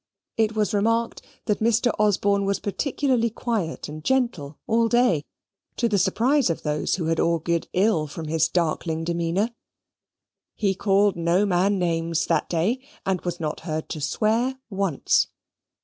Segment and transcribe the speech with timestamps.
[0.35, 1.91] It was remarked that Mr.
[1.99, 5.21] Osborne was particularly quiet and gentle all day,
[5.77, 9.51] to the surprise of those who had augured ill from his darkling demeanour.
[10.55, 15.27] He called no man names that day, and was not heard to swear once.